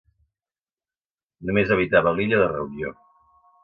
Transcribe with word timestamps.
Només 1.51 1.77
habitava 1.79 2.17
l'illa 2.19 2.43
de 2.45 2.53
Reunió. 2.59 2.99